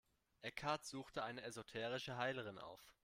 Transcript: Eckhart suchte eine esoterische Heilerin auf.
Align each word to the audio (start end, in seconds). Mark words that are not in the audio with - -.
Eckhart 0.43 0.83
suchte 0.83 1.23
eine 1.23 1.43
esoterische 1.43 2.17
Heilerin 2.17 2.57
auf. 2.57 2.81